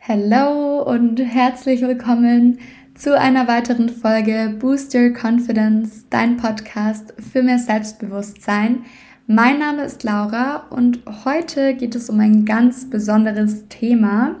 [0.00, 2.58] Hallo und herzlich willkommen
[2.94, 8.84] zu einer weiteren Folge Boost Your Confidence, dein Podcast für mehr Selbstbewusstsein.
[9.26, 14.36] Mein Name ist Laura und heute geht es um ein ganz besonderes Thema.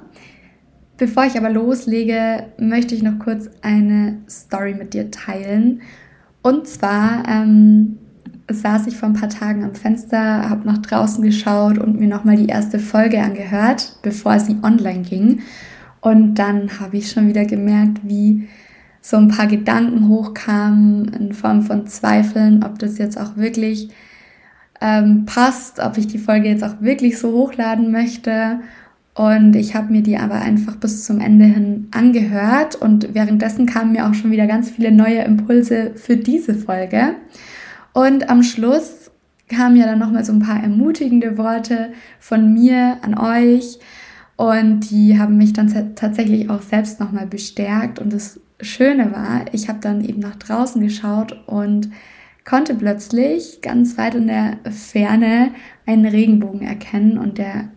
[0.96, 5.82] Bevor ich aber loslege, möchte ich noch kurz eine Story mit dir teilen.
[6.46, 7.98] Und zwar ähm,
[8.48, 12.36] saß ich vor ein paar Tagen am Fenster, habe nach draußen geschaut und mir nochmal
[12.36, 15.40] die erste Folge angehört, bevor sie online ging.
[16.00, 18.48] Und dann habe ich schon wieder gemerkt, wie
[19.00, 23.90] so ein paar Gedanken hochkamen in Form von Zweifeln, ob das jetzt auch wirklich
[24.80, 28.60] ähm, passt, ob ich die Folge jetzt auch wirklich so hochladen möchte.
[29.16, 33.92] Und ich habe mir die aber einfach bis zum Ende hin angehört und währenddessen kamen
[33.92, 37.14] mir auch schon wieder ganz viele neue Impulse für diese Folge.
[37.94, 39.10] Und am Schluss
[39.48, 43.78] kamen ja dann nochmal so ein paar ermutigende Worte von mir an euch.
[44.36, 47.98] Und die haben mich dann tatsächlich auch selbst nochmal bestärkt.
[47.98, 51.88] Und das Schöne war, ich habe dann eben nach draußen geschaut und
[52.44, 55.52] konnte plötzlich ganz weit in der Ferne
[55.86, 57.16] einen Regenbogen erkennen.
[57.16, 57.70] Und der,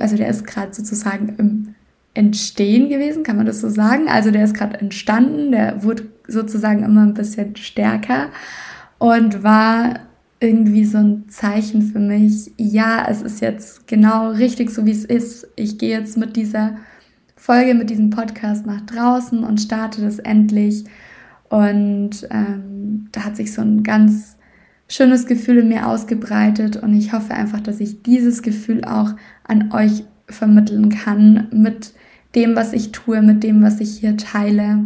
[0.00, 1.74] also der ist gerade sozusagen im
[2.14, 4.08] Entstehen gewesen, kann man das so sagen.
[4.08, 8.28] Also der ist gerade entstanden, der wurde sozusagen immer ein bisschen stärker
[8.98, 10.00] und war
[10.40, 15.04] irgendwie so ein Zeichen für mich, ja, es ist jetzt genau richtig so, wie es
[15.04, 15.48] ist.
[15.56, 16.76] Ich gehe jetzt mit dieser
[17.36, 20.84] Folge, mit diesem Podcast nach draußen und starte das endlich.
[21.48, 24.37] Und ähm, da hat sich so ein ganz
[24.88, 29.10] schönes Gefühl in mir ausgebreitet und ich hoffe einfach, dass ich dieses Gefühl auch
[29.44, 31.92] an euch vermitteln kann mit
[32.34, 34.84] dem, was ich tue, mit dem, was ich hier teile,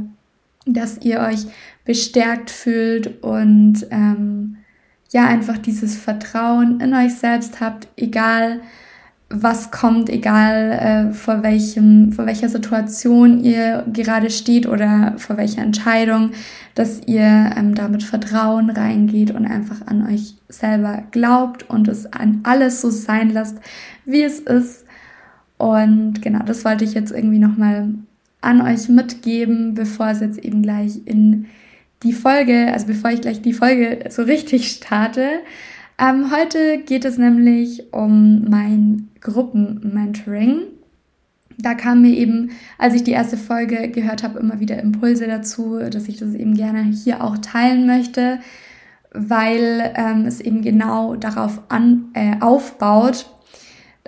[0.67, 1.47] dass ihr euch
[1.85, 4.57] bestärkt fühlt und ähm,
[5.11, 8.61] ja einfach dieses Vertrauen in euch selbst habt, egal
[9.33, 15.63] was kommt, egal äh, vor welchem, vor welcher Situation ihr gerade steht oder vor welcher
[15.63, 16.33] Entscheidung,
[16.75, 22.41] dass ihr ähm, damit Vertrauen reingeht und einfach an euch selber glaubt und es an
[22.43, 23.59] alles so sein lasst,
[24.05, 24.85] wie es ist.
[25.57, 27.89] Und genau, das wollte ich jetzt irgendwie nochmal
[28.43, 31.47] an euch mitgeben, bevor es jetzt eben gleich in
[32.03, 35.29] die Folge, also bevor ich gleich die Folge so richtig starte.
[36.03, 40.63] Ähm, heute geht es nämlich um mein Gruppenmentoring.
[41.59, 45.79] Da kam mir eben, als ich die erste Folge gehört habe, immer wieder Impulse dazu,
[45.79, 48.41] dass ich das eben gerne hier auch teilen möchte,
[49.13, 53.27] weil ähm, es eben genau darauf an, äh, aufbaut,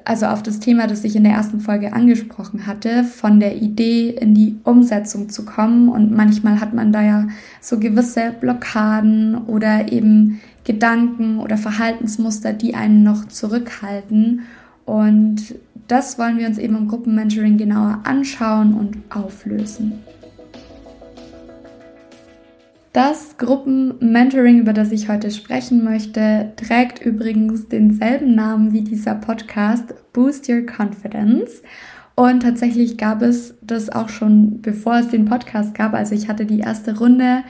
[0.05, 4.11] also auf das Thema, das ich in der ersten Folge angesprochen hatte, von der Idee
[4.11, 5.89] in die Umsetzung zu kommen.
[5.89, 7.29] Und manchmal hat man da ja
[7.61, 14.43] so gewisse Blockaden oder eben Gedanken oder Verhaltensmuster, die einen noch zurückhalten.
[14.85, 15.55] Und
[15.89, 20.01] das wollen wir uns eben im Gruppenmentoring genauer anschauen und auflösen.
[22.95, 29.95] Das Gruppenmentoring, über das ich heute sprechen möchte, trägt übrigens denselben Namen wie dieser Podcast,
[30.13, 31.63] Boost Your Confidence.
[32.15, 35.93] Und tatsächlich gab es das auch schon, bevor es den Podcast gab.
[35.93, 37.43] Also ich hatte die erste Runde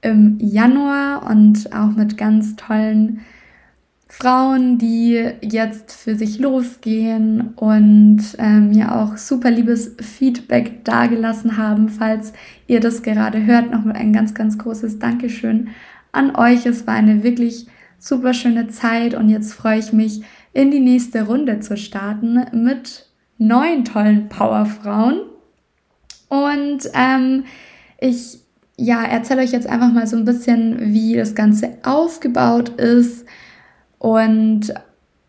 [0.00, 3.20] im Januar und auch mit ganz tollen
[4.08, 11.88] Frauen, die jetzt für sich losgehen und äh, mir auch super liebes Feedback dagelassen haben.
[11.90, 12.32] Falls
[12.66, 15.68] ihr das gerade hört, nochmal ein ganz, ganz großes Dankeschön
[16.12, 16.64] an euch.
[16.64, 17.66] Es war eine wirklich
[17.98, 20.22] super schöne Zeit und jetzt freue ich mich,
[20.54, 23.06] in die nächste Runde zu starten mit
[23.36, 25.20] neun tollen Powerfrauen.
[26.28, 27.44] Und ähm,
[28.00, 28.40] ich
[28.78, 33.26] ja, erzähle euch jetzt einfach mal so ein bisschen, wie das Ganze aufgebaut ist
[33.98, 34.72] und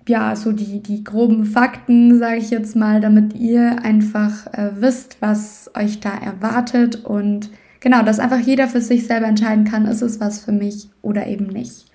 [0.08, 5.18] ja, so die, die groben Fakten, sage ich jetzt mal, damit ihr einfach äh, wisst,
[5.20, 7.50] was euch da erwartet und
[7.80, 11.28] genau, dass einfach jeder für sich selber entscheiden kann, ist es was für mich oder
[11.28, 11.86] eben nicht.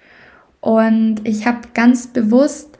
[0.60, 2.78] Und ich habe ganz bewusst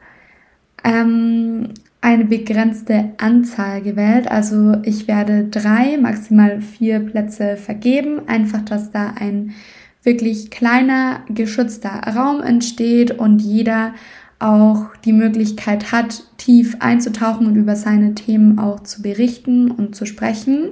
[0.83, 1.69] ähm,
[2.05, 4.29] eine begrenzte Anzahl gewählt.
[4.29, 9.55] Also ich werde drei, maximal vier Plätze vergeben, einfach, dass da ein
[10.03, 13.95] wirklich kleiner, geschützter Raum entsteht und jeder
[14.37, 20.05] auch die Möglichkeit hat, tief einzutauchen und über seine Themen auch zu berichten und zu
[20.05, 20.69] sprechen.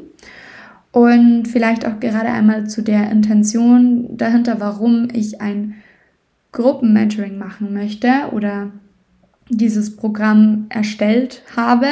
[0.92, 5.74] Und vielleicht auch gerade einmal zu der Intention dahinter, warum ich ein
[6.52, 8.70] Gruppenmentoring machen möchte oder
[9.50, 11.88] dieses Programm erstellt habe.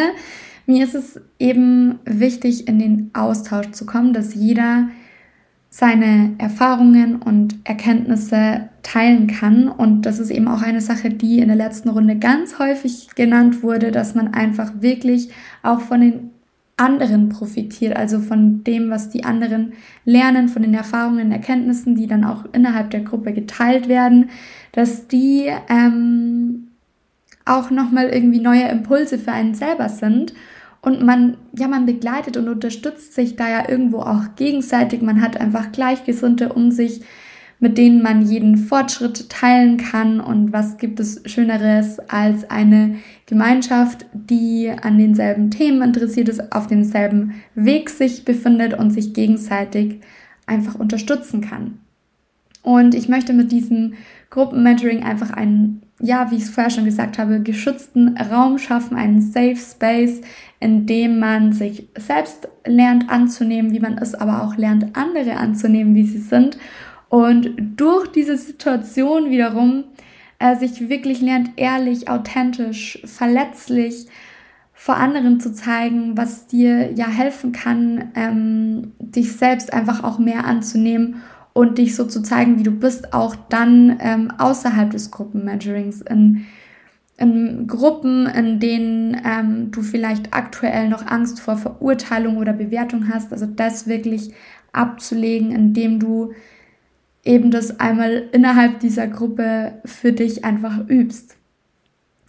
[0.65, 4.89] Mir ist es eben wichtig, in den Austausch zu kommen, dass jeder
[5.69, 9.69] seine Erfahrungen und Erkenntnisse teilen kann.
[9.69, 13.63] Und das ist eben auch eine Sache, die in der letzten Runde ganz häufig genannt
[13.63, 15.29] wurde, dass man einfach wirklich
[15.63, 16.29] auch von den
[16.75, 22.25] anderen profitiert, also von dem, was die anderen lernen, von den Erfahrungen, Erkenntnissen, die dann
[22.25, 24.29] auch innerhalb der Gruppe geteilt werden,
[24.71, 26.70] dass die ähm,
[27.45, 30.33] auch nochmal irgendwie neue Impulse für einen selber sind
[30.81, 35.01] und man, ja, man begleitet und unterstützt sich da ja irgendwo auch gegenseitig.
[35.01, 37.01] Man hat einfach Gleichgesinnte um sich,
[37.59, 40.19] mit denen man jeden Fortschritt teilen kann.
[40.19, 42.95] Und was gibt es Schöneres als eine
[43.27, 49.99] Gemeinschaft, die an denselben Themen interessiert ist, auf demselben Weg sich befindet und sich gegenseitig
[50.47, 51.79] einfach unterstützen kann.
[52.63, 53.93] Und ich möchte mit diesem
[54.31, 59.21] Gruppenmentoring einfach einen, ja, wie ich es vorher schon gesagt habe, geschützten Raum schaffen, einen
[59.21, 60.21] Safe Space,
[60.59, 65.95] in dem man sich selbst lernt anzunehmen, wie man es aber auch lernt, andere anzunehmen,
[65.95, 66.57] wie sie sind.
[67.09, 69.83] Und durch diese Situation wiederum
[70.39, 74.07] äh, sich wirklich lernt, ehrlich, authentisch, verletzlich
[74.73, 80.45] vor anderen zu zeigen, was dir ja helfen kann, ähm, dich selbst einfach auch mehr
[80.45, 81.21] anzunehmen
[81.53, 86.45] und dich so zu zeigen, wie du bist, auch dann ähm, außerhalb des Gruppenmentorings in
[87.21, 93.31] in Gruppen, in denen ähm, du vielleicht aktuell noch Angst vor Verurteilung oder Bewertung hast,
[93.31, 94.33] also das wirklich
[94.71, 96.33] abzulegen, indem du
[97.23, 101.37] eben das einmal innerhalb dieser Gruppe für dich einfach übst.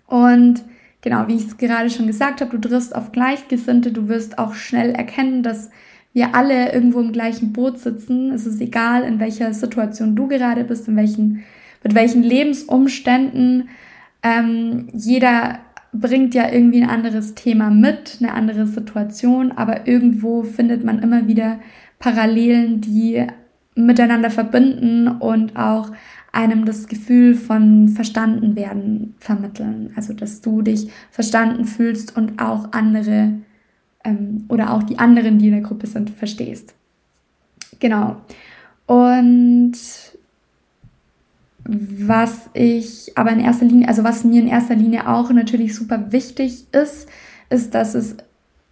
[0.06, 0.62] Und
[1.00, 4.52] genau, wie ich es gerade schon gesagt habe, du triffst auf Gleichgesinnte, du wirst auch
[4.52, 5.70] schnell erkennen, dass
[6.12, 8.32] wir alle irgendwo im gleichen Boot sitzen.
[8.32, 11.44] Es ist egal, in welcher Situation du gerade bist, in welchen,
[11.82, 13.68] mit welchen Lebensumständen
[14.22, 15.58] ähm, jeder
[15.92, 21.28] bringt ja irgendwie ein anderes Thema mit, eine andere Situation, aber irgendwo findet man immer
[21.28, 21.60] wieder
[21.98, 23.26] Parallelen, die
[23.74, 25.90] miteinander verbinden und auch
[26.32, 29.92] einem das Gefühl von verstanden werden vermitteln.
[29.96, 33.34] Also, dass du dich verstanden fühlst und auch andere
[34.04, 36.74] ähm, oder auch die anderen, die in der Gruppe sind, verstehst.
[37.80, 38.16] Genau.
[38.86, 39.72] Und
[41.64, 46.12] was ich aber in erster Linie, also was mir in erster Linie auch natürlich super
[46.12, 47.08] wichtig ist,
[47.50, 48.16] ist, dass es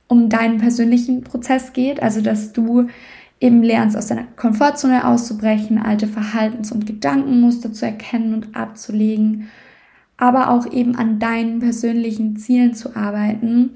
[0.09, 2.89] um deinen persönlichen Prozess geht, also dass du
[3.39, 9.49] eben lernst, aus deiner Komfortzone auszubrechen, alte Verhaltens- und Gedankenmuster zu erkennen und abzulegen,
[10.17, 13.71] aber auch eben an deinen persönlichen Zielen zu arbeiten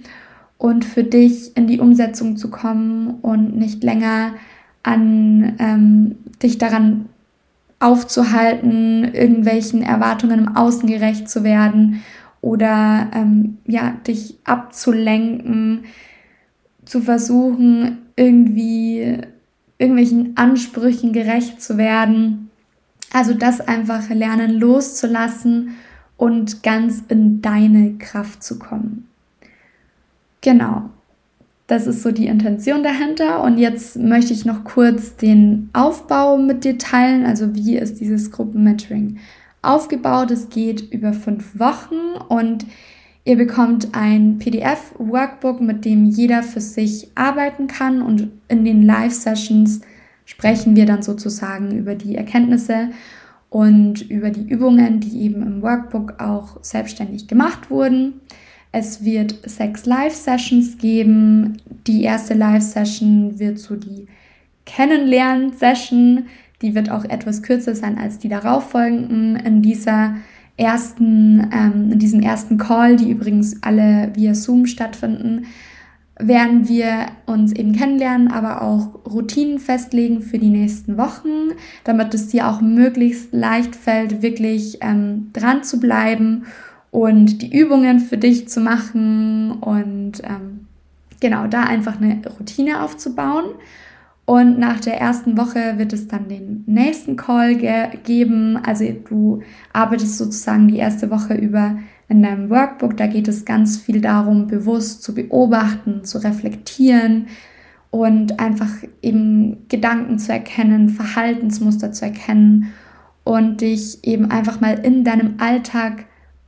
[0.64, 4.32] und für dich in die Umsetzung zu kommen und nicht länger
[4.82, 7.04] an ähm, dich daran
[7.80, 12.02] aufzuhalten, irgendwelchen Erwartungen im Außen gerecht zu werden
[12.40, 15.84] oder ähm, ja, dich abzulenken,
[16.86, 19.18] zu versuchen, irgendwie
[19.76, 22.48] irgendwelchen Ansprüchen gerecht zu werden.
[23.12, 25.76] Also das einfach lernen loszulassen
[26.16, 29.08] und ganz in deine Kraft zu kommen.
[30.44, 30.90] Genau.
[31.66, 33.42] Das ist so die Intention dahinter.
[33.42, 37.24] Und jetzt möchte ich noch kurz den Aufbau mit dir teilen.
[37.24, 39.16] Also wie ist dieses Gruppenmentoring
[39.62, 40.30] aufgebaut?
[40.30, 42.66] Es geht über fünf Wochen und
[43.24, 48.02] ihr bekommt ein PDF-Workbook, mit dem jeder für sich arbeiten kann.
[48.02, 49.80] Und in den Live-Sessions
[50.26, 52.90] sprechen wir dann sozusagen über die Erkenntnisse
[53.48, 58.20] und über die Übungen, die eben im Workbook auch selbstständig gemacht wurden.
[58.76, 61.58] Es wird sechs Live-Sessions geben.
[61.86, 64.08] Die erste Live-Session wird so die
[64.66, 66.26] Kennenlernen-Session.
[66.60, 69.36] Die wird auch etwas kürzer sein als die darauffolgenden.
[69.36, 70.16] In dieser
[70.56, 75.46] ersten, ähm, in diesem ersten Call, die übrigens alle via Zoom stattfinden,
[76.18, 81.52] werden wir uns eben kennenlernen, aber auch Routinen festlegen für die nächsten Wochen,
[81.84, 86.42] damit es dir auch möglichst leicht fällt, wirklich ähm, dran zu bleiben
[86.94, 90.68] und die Übungen für dich zu machen und ähm,
[91.18, 93.46] genau da einfach eine Routine aufzubauen.
[94.26, 98.60] Und nach der ersten Woche wird es dann den nächsten Call ge geben.
[98.64, 102.96] Also du arbeitest sozusagen die erste Woche über in deinem Workbook.
[102.96, 107.26] Da geht es ganz viel darum, bewusst zu beobachten, zu reflektieren
[107.90, 108.70] und einfach
[109.02, 112.72] eben Gedanken zu erkennen, Verhaltensmuster zu erkennen
[113.24, 116.04] und dich eben einfach mal in deinem Alltag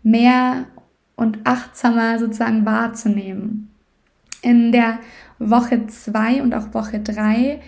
[0.06, 0.66] mehr
[1.16, 3.70] und achtsamer sozusagen wahrzunehmen.
[4.40, 5.00] In der
[5.40, 7.60] Woche 2 und auch Woche 3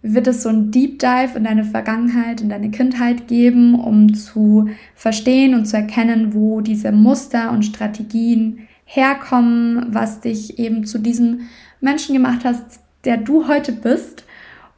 [0.00, 4.70] wird es so ein Deep Dive in deine Vergangenheit, in deine Kindheit geben, um zu
[4.94, 11.40] verstehen und zu erkennen, wo diese Muster und Strategien herkommen, was dich eben zu diesem
[11.80, 14.24] Menschen gemacht hast, der du heute bist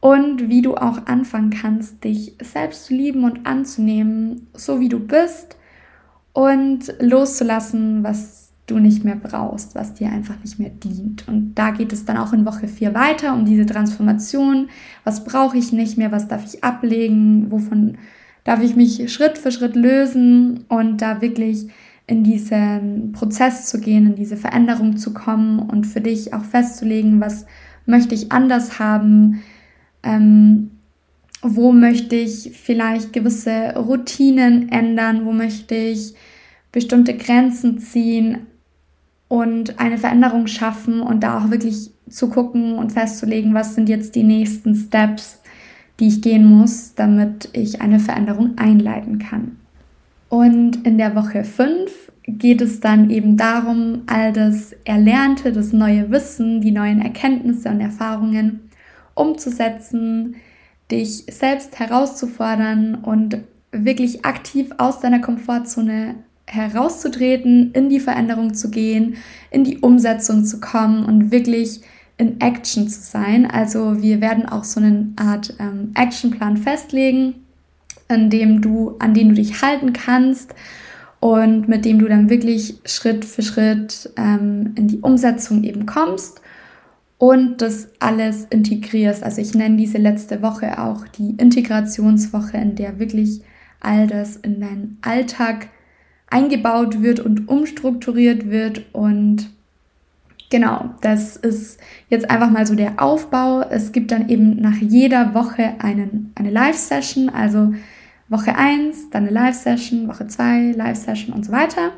[0.01, 4.99] und wie du auch anfangen kannst, dich selbst zu lieben und anzunehmen, so wie du
[4.99, 5.57] bist
[6.35, 11.27] und loszulassen, was du nicht mehr brauchst, was dir einfach nicht mehr dient.
[11.29, 14.69] Und da geht es dann auch in Woche 4 weiter um diese Transformation.
[15.05, 16.13] Was brauche ich nicht mehr?
[16.13, 17.51] Was darf ich ablegen?
[17.51, 17.99] Wovon
[18.43, 21.69] darf ich mich Schritt für Schritt lösen und da wirklich
[22.07, 27.21] in diesen Prozess zu gehen, in diese Veränderung zu kommen und für dich auch festzulegen,
[27.21, 27.47] was
[27.87, 29.43] möchte ich anders haben,
[30.03, 30.71] ähm,
[31.45, 36.15] wo möchte ich vielleicht gewisse Routinen ändern, wo möchte ich
[36.73, 38.47] bestimmte Grenzen ziehen
[39.29, 44.15] und eine Veränderung schaffen und da auch wirklich zu gucken und festzulegen, was sind jetzt
[44.15, 45.41] die nächsten Steps,
[46.01, 49.57] die ich gehen muss, damit ich eine Veränderung einleiten kann.
[50.29, 56.11] Und in der Woche 5 geht es dann eben darum, all das Erlernte, das neue
[56.11, 58.71] Wissen, die neuen Erkenntnisse und Erfahrungen
[59.15, 60.37] umzusetzen,
[60.91, 63.39] dich selbst herauszufordern und
[63.73, 69.17] wirklich aktiv aus deiner Komfortzone herauszutreten, in die Veränderung zu gehen,
[69.51, 71.81] in die Umsetzung zu kommen und wirklich
[72.17, 73.51] in Action zu sein.
[73.51, 77.35] Also wir werden auch so eine Art ähm, Actionplan festlegen,
[78.09, 80.55] in dem du, an den du dich halten kannst
[81.19, 86.41] und mit dem du dann wirklich Schritt für Schritt ähm, in die Umsetzung eben kommst
[87.19, 89.23] und das alles integrierst.
[89.23, 93.43] Also ich nenne diese letzte Woche auch die Integrationswoche, in der wirklich
[93.81, 95.69] all das in deinen Alltag
[96.29, 98.83] eingebaut wird und umstrukturiert wird.
[98.93, 99.51] Und
[100.51, 101.79] genau, das ist
[102.09, 103.61] jetzt einfach mal so der Aufbau.
[103.61, 107.73] Es gibt dann eben nach jeder Woche einen, eine Live-Session, also
[108.29, 111.93] Woche 1, dann eine Live-Session, Woche 2, Live-Session und so weiter.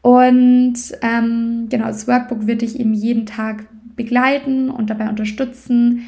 [0.00, 6.02] Und ähm, genau, das Workbook wird dich eben jeden Tag begleiten und dabei unterstützen,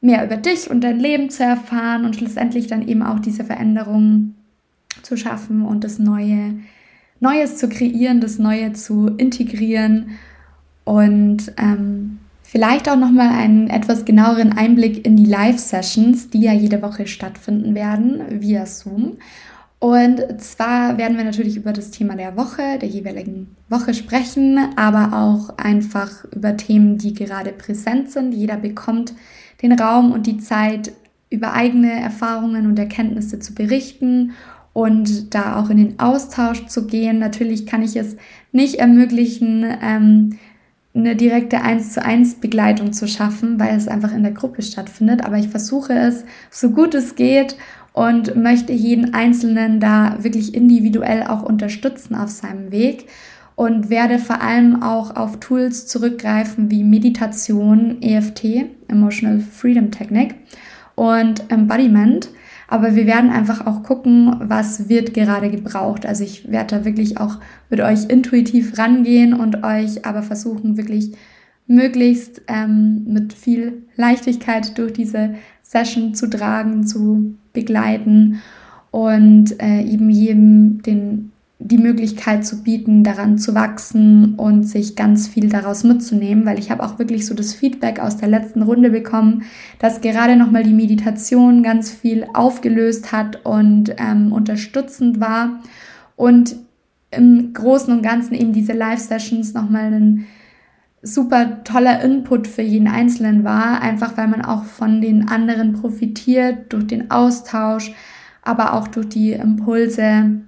[0.00, 4.34] mehr über dich und dein Leben zu erfahren und schlussendlich dann eben auch diese Veränderung
[5.02, 6.54] zu schaffen und das Neue,
[7.20, 10.10] Neues zu kreieren, das Neue zu integrieren
[10.84, 16.80] und ähm, vielleicht auch nochmal einen etwas genaueren Einblick in die Live-Sessions, die ja jede
[16.82, 19.14] Woche stattfinden werden via Zoom.
[19.78, 25.12] Und zwar werden wir natürlich über das Thema der Woche, der jeweiligen Woche sprechen, aber
[25.12, 28.32] auch einfach über Themen, die gerade präsent sind.
[28.32, 29.12] Jeder bekommt
[29.62, 30.92] den Raum und die Zeit,
[31.28, 34.32] über eigene Erfahrungen und Erkenntnisse zu berichten
[34.72, 37.18] und da auch in den Austausch zu gehen.
[37.18, 38.16] Natürlich kann ich es
[38.52, 40.38] nicht ermöglichen, ähm,
[40.94, 45.24] eine direkte 1 zu 1 Begleitung zu schaffen, weil es einfach in der Gruppe stattfindet.
[45.24, 47.56] Aber ich versuche es so gut es geht
[47.96, 53.06] und möchte jeden Einzelnen da wirklich individuell auch unterstützen auf seinem Weg
[53.54, 60.34] und werde vor allem auch auf Tools zurückgreifen wie Meditation, EFT, Emotional Freedom Technique
[60.94, 62.28] und Embodiment.
[62.68, 66.04] Aber wir werden einfach auch gucken, was wird gerade gebraucht.
[66.04, 67.38] Also ich werde da wirklich auch
[67.70, 71.12] mit euch intuitiv rangehen und euch aber versuchen, wirklich
[71.66, 78.40] möglichst ähm, mit viel Leichtigkeit durch diese Session zu tragen, zu begleiten
[78.90, 85.26] und äh, eben jedem den, die Möglichkeit zu bieten, daran zu wachsen und sich ganz
[85.26, 88.90] viel daraus mitzunehmen, weil ich habe auch wirklich so das Feedback aus der letzten Runde
[88.90, 89.42] bekommen,
[89.78, 95.60] dass gerade nochmal die Meditation ganz viel aufgelöst hat und ähm, unterstützend war
[96.14, 96.56] und
[97.10, 100.26] im Großen und Ganzen eben diese Live-Sessions nochmal einen
[101.06, 106.72] super toller Input für jeden Einzelnen war, einfach weil man auch von den anderen profitiert
[106.72, 107.92] durch den Austausch,
[108.42, 110.40] aber auch durch die Impulse,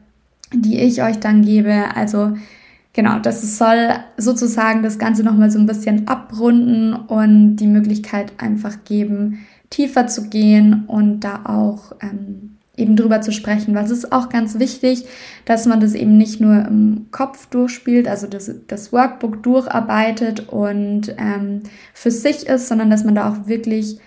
[0.52, 1.94] die ich euch dann gebe.
[1.94, 2.36] Also
[2.92, 8.84] genau, das soll sozusagen das Ganze nochmal so ein bisschen abrunden und die Möglichkeit einfach
[8.84, 14.12] geben, tiefer zu gehen und da auch ähm, eben drüber zu sprechen, weil es ist
[14.12, 15.04] auch ganz wichtig,
[15.44, 21.14] dass man das eben nicht nur im Kopf durchspielt, also das, das Workbook durcharbeitet und
[21.18, 23.98] ähm, für sich ist, sondern dass man da auch wirklich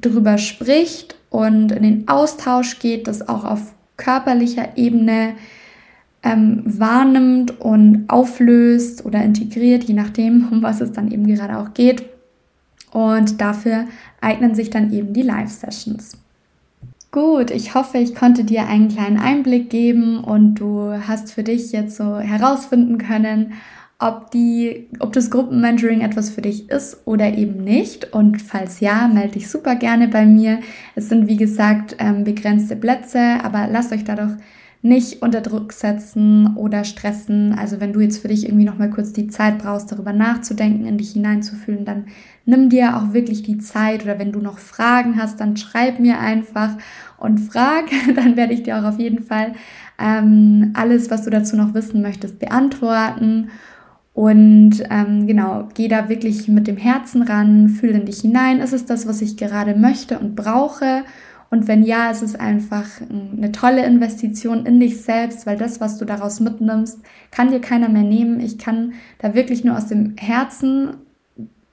[0.00, 5.34] drüber spricht und in den Austausch geht, das auch auf körperlicher Ebene
[6.22, 11.74] ähm, wahrnimmt und auflöst oder integriert, je nachdem, um was es dann eben gerade auch
[11.74, 12.04] geht.
[12.92, 13.86] Und dafür
[14.20, 16.18] eignen sich dann eben die Live-Sessions.
[17.12, 21.70] Gut, ich hoffe, ich konnte dir einen kleinen Einblick geben und du hast für dich
[21.70, 23.52] jetzt so herausfinden können,
[23.98, 28.14] ob, die, ob das Gruppenmentoring etwas für dich ist oder eben nicht.
[28.14, 30.60] Und falls ja, melde dich super gerne bei mir.
[30.94, 34.34] Es sind wie gesagt ähm, begrenzte Plätze, aber lasst euch da doch
[34.82, 37.54] nicht unter Druck setzen oder stressen.
[37.56, 40.86] Also wenn du jetzt für dich irgendwie noch mal kurz die Zeit brauchst, darüber nachzudenken,
[40.86, 42.06] in dich hineinzufühlen, dann
[42.46, 46.18] nimm dir auch wirklich die Zeit oder wenn du noch Fragen hast, dann schreib mir
[46.18, 46.70] einfach
[47.16, 47.84] und frag,
[48.16, 49.52] dann werde ich dir auch auf jeden Fall
[50.00, 53.50] ähm, alles, was du dazu noch wissen möchtest, beantworten.
[54.14, 58.58] Und ähm, genau, geh da wirklich mit dem Herzen ran, fühl in dich hinein.
[58.58, 61.04] Ist es das, was ich gerade möchte und brauche?
[61.52, 65.98] Und wenn ja, ist es einfach eine tolle Investition in dich selbst, weil das, was
[65.98, 68.40] du daraus mitnimmst, kann dir keiner mehr nehmen.
[68.40, 70.94] Ich kann da wirklich nur aus dem Herzen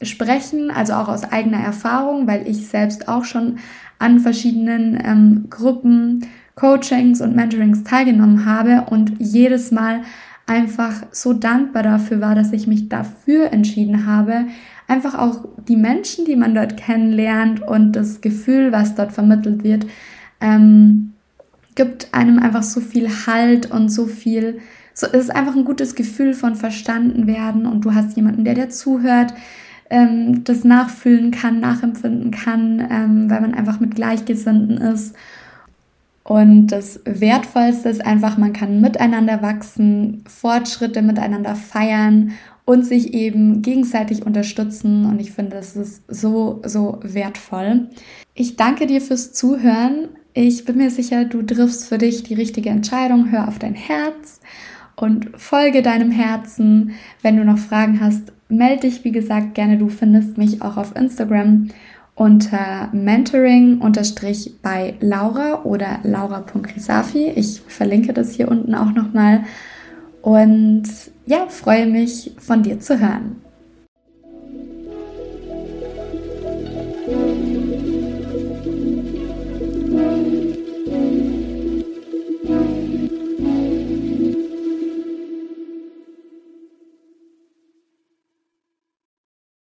[0.02, 3.60] sprechen, also auch aus eigener Erfahrung, weil ich selbst auch schon
[4.00, 10.02] an verschiedenen ähm, Gruppen, Coachings und Mentorings teilgenommen habe und jedes Mal
[10.46, 14.48] einfach so dankbar dafür war, dass ich mich dafür entschieden habe,
[14.90, 19.86] einfach auch die Menschen, die man dort kennenlernt und das Gefühl, was dort vermittelt wird,
[20.42, 21.14] ähm,
[21.76, 24.60] gibt einem einfach so viel Halt und so viel,
[24.94, 28.56] so, es ist einfach ein gutes Gefühl von verstanden werden und du hast jemanden, der
[28.56, 29.34] dir zuhört,
[29.90, 35.16] ähm, das nachfühlen kann, nachempfinden kann, ähm, weil man einfach mit Gleichgesinnten ist.
[36.24, 42.34] Und das Wertvollste ist einfach, man kann miteinander wachsen, Fortschritte miteinander feiern
[42.70, 45.08] und sich eben gegenseitig unterstützen.
[45.08, 47.90] Und ich finde, das ist so, so wertvoll.
[48.36, 50.10] Ich danke dir fürs Zuhören.
[50.36, 53.32] Ich bin mir sicher, du triffst für dich die richtige Entscheidung.
[53.32, 54.40] Hör auf dein Herz
[54.96, 56.92] und folge deinem Herzen.
[57.24, 59.80] Wenn du noch Fragen hast, melde dich, wie gesagt, gerne.
[59.80, 61.70] Du findest mich auch auf Instagram
[62.14, 63.82] unter Mentoring
[64.62, 67.30] bei Laura oder laura.risafi.
[67.36, 69.44] Ich verlinke das hier unten auch nochmal.
[70.22, 70.84] Und
[71.30, 73.44] ja, freue mich von dir zu hören.